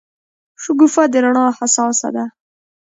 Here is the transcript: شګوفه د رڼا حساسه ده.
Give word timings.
شګوفه 0.63 1.03
د 1.11 1.13
رڼا 1.23 1.45
حساسه 1.57 2.09
ده. 2.15 2.25